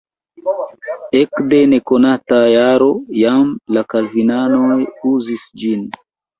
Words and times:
Ekde 1.19 1.59
nekonata 1.73 2.39
jaro 2.55 2.89
jam 3.21 3.45
la 3.77 3.87
kalvinanoj 3.95 4.81
uzis 5.15 5.49
ĝin. 5.63 5.89